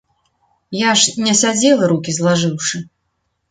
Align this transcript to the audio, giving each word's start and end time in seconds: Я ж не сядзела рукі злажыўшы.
Я 0.77 0.91
ж 1.01 1.13
не 1.27 1.35
сядзела 1.41 1.91
рукі 1.93 2.11
злажыўшы. 2.19 2.85